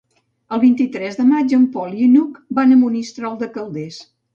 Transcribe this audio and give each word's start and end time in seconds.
El 0.55 0.61
vint-i-tres 0.63 1.21
de 1.21 1.27
maig 1.33 1.55
en 1.59 1.69
Pol 1.77 1.95
i 2.09 2.11
n'Hug 2.17 2.43
van 2.61 2.77
a 2.77 2.83
Monistrol 2.87 3.41
de 3.45 3.57
Calders. 3.61 4.07